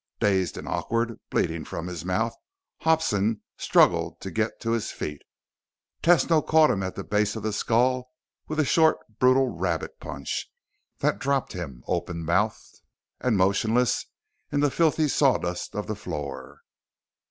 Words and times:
Dazed 0.19 0.57
and 0.57 0.67
awkward, 0.67 1.19
bleeding 1.29 1.63
from 1.63 1.85
his 1.85 2.03
mouth, 2.03 2.33
Hobson 2.79 3.41
struggled 3.55 4.19
to 4.21 4.31
get 4.31 4.59
to 4.61 4.71
his 4.71 4.89
feet. 4.89 5.21
Tesno 6.01 6.43
caught 6.43 6.71
him 6.71 6.81
at 6.81 6.95
the 6.95 7.03
base 7.03 7.35
of 7.35 7.43
the 7.43 7.53
skull 7.53 8.09
with 8.47 8.59
a 8.59 8.65
short 8.65 8.97
brutal 9.19 9.49
rabbit 9.49 9.99
punch 9.99 10.49
that 11.01 11.19
dropped 11.19 11.53
him 11.53 11.83
open 11.85 12.25
mouthed 12.25 12.81
and 13.19 13.37
motionless 13.37 14.07
in 14.51 14.61
the 14.61 14.71
filthy 14.71 15.07
sawdust 15.07 15.75
of 15.75 15.85
the 15.85 15.93
floor. 15.95 16.63